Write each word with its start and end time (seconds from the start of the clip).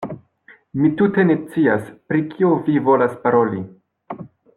Mi 0.83 0.89
tute 1.01 1.25
ne 1.31 1.35
scias, 1.41 1.85
pri 2.11 2.23
kio 2.31 2.49
vi 2.71 2.79
volas 2.89 3.15
paroli. 3.27 3.63